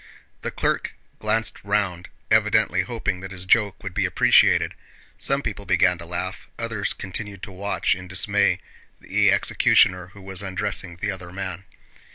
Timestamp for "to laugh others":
5.99-6.91